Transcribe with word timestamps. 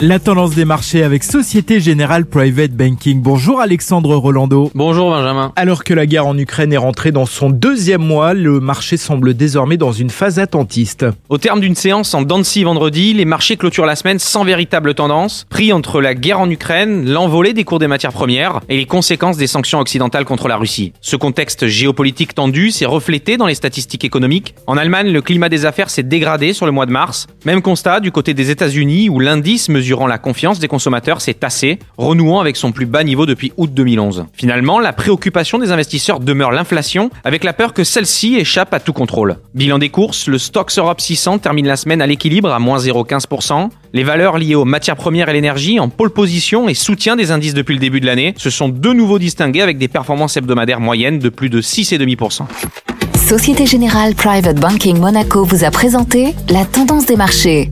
La 0.00 0.20
tendance 0.20 0.54
des 0.54 0.64
marchés 0.64 1.02
avec 1.02 1.24
Société 1.24 1.80
Générale 1.80 2.24
Private 2.24 2.70
Banking. 2.70 3.20
Bonjour 3.20 3.60
Alexandre 3.60 4.14
Rolando. 4.14 4.70
Bonjour 4.72 5.10
Benjamin. 5.10 5.52
Alors 5.56 5.82
que 5.82 5.92
la 5.92 6.06
guerre 6.06 6.28
en 6.28 6.38
Ukraine 6.38 6.72
est 6.72 6.76
rentrée 6.76 7.10
dans 7.10 7.26
son 7.26 7.50
deuxième 7.50 8.02
mois, 8.02 8.32
le 8.32 8.60
marché 8.60 8.96
semble 8.96 9.34
désormais 9.34 9.76
dans 9.76 9.90
une 9.90 10.10
phase 10.10 10.38
attentiste. 10.38 11.04
Au 11.28 11.38
terme 11.38 11.58
d'une 11.58 11.74
séance 11.74 12.14
en 12.14 12.22
Dancy 12.22 12.62
vendredi, 12.62 13.12
les 13.12 13.24
marchés 13.24 13.56
clôturent 13.56 13.86
la 13.86 13.96
semaine 13.96 14.20
sans 14.20 14.44
véritable 14.44 14.94
tendance, 14.94 15.46
pris 15.50 15.72
entre 15.72 16.00
la 16.00 16.14
guerre 16.14 16.38
en 16.38 16.48
Ukraine, 16.48 17.10
l'envolée 17.10 17.52
des 17.52 17.64
cours 17.64 17.80
des 17.80 17.88
matières 17.88 18.12
premières 18.12 18.60
et 18.68 18.76
les 18.76 18.86
conséquences 18.86 19.36
des 19.36 19.48
sanctions 19.48 19.80
occidentales 19.80 20.24
contre 20.24 20.46
la 20.46 20.58
Russie. 20.58 20.92
Ce 21.00 21.16
contexte 21.16 21.66
géopolitique 21.66 22.36
tendu 22.36 22.70
s'est 22.70 22.86
reflété 22.86 23.36
dans 23.36 23.46
les 23.46 23.56
statistiques 23.56 24.04
économiques. 24.04 24.54
En 24.68 24.76
Allemagne, 24.76 25.10
le 25.10 25.22
climat 25.22 25.48
des 25.48 25.64
affaires 25.64 25.90
s'est 25.90 26.04
dégradé 26.04 26.52
sur 26.52 26.66
le 26.66 26.72
mois 26.72 26.86
de 26.86 26.92
mars. 26.92 27.26
Même 27.44 27.62
constat 27.62 27.98
du 27.98 28.12
côté 28.12 28.32
des 28.32 28.50
États-Unis 28.50 29.08
où 29.08 29.18
l'indice 29.18 29.68
mesure 29.68 29.87
durant 29.88 30.06
la 30.06 30.18
confiance 30.18 30.58
des 30.58 30.68
consommateurs 30.68 31.22
s'est 31.22 31.32
tassée, 31.32 31.78
renouant 31.96 32.40
avec 32.40 32.56
son 32.56 32.72
plus 32.72 32.84
bas 32.84 33.04
niveau 33.04 33.24
depuis 33.24 33.54
août 33.56 33.70
2011. 33.72 34.26
Finalement, 34.34 34.80
la 34.80 34.92
préoccupation 34.92 35.58
des 35.58 35.72
investisseurs 35.72 36.20
demeure 36.20 36.52
l'inflation, 36.52 37.08
avec 37.24 37.42
la 37.42 37.54
peur 37.54 37.72
que 37.72 37.84
celle-ci 37.84 38.36
échappe 38.36 38.74
à 38.74 38.80
tout 38.80 38.92
contrôle. 38.92 39.38
Bilan 39.54 39.78
des 39.78 39.88
courses, 39.88 40.26
le 40.28 40.36
Stoxx 40.36 40.76
Europe 40.76 41.00
600 41.00 41.38
termine 41.38 41.66
la 41.66 41.76
semaine 41.76 42.02
à 42.02 42.06
l'équilibre 42.06 42.52
à 42.52 42.58
moins 42.58 42.76
0,15%. 42.76 43.70
Les 43.94 44.04
valeurs 44.04 44.36
liées 44.36 44.56
aux 44.56 44.66
matières 44.66 44.96
premières 44.96 45.30
et 45.30 45.32
l'énergie 45.32 45.80
en 45.80 45.88
pôle 45.88 46.10
position 46.10 46.68
et 46.68 46.74
soutien 46.74 47.16
des 47.16 47.30
indices 47.30 47.54
depuis 47.54 47.72
le 47.72 47.80
début 47.80 48.00
de 48.00 48.06
l'année 48.06 48.34
se 48.36 48.50
sont 48.50 48.68
de 48.68 48.92
nouveau 48.92 49.18
distingués 49.18 49.62
avec 49.62 49.78
des 49.78 49.88
performances 49.88 50.36
hebdomadaires 50.36 50.80
moyennes 50.80 51.18
de 51.18 51.30
plus 51.30 51.48
de 51.48 51.62
6,5%. 51.62 52.42
Société 53.16 53.64
Générale 53.64 54.14
Private 54.14 54.60
Banking 54.60 54.98
Monaco 54.98 55.44
vous 55.44 55.64
a 55.64 55.70
présenté 55.70 56.34
la 56.50 56.66
tendance 56.66 57.06
des 57.06 57.16
marchés. 57.16 57.70